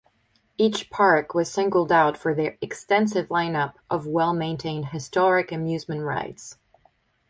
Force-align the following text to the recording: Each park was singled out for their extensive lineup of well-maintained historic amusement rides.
Each 0.57 0.89
park 0.89 1.35
was 1.35 1.51
singled 1.51 1.91
out 1.91 2.17
for 2.17 2.33
their 2.33 2.57
extensive 2.59 3.27
lineup 3.27 3.75
of 3.87 4.07
well-maintained 4.07 4.87
historic 4.87 5.51
amusement 5.51 6.01
rides. 6.01 6.57